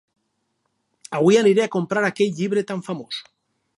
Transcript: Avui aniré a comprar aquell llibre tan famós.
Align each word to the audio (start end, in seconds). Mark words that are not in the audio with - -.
Avui 1.19 1.37
aniré 1.41 1.63
a 1.65 1.69
comprar 1.77 2.03
aquell 2.09 2.33
llibre 2.41 2.65
tan 2.73 2.83
famós. 2.89 3.21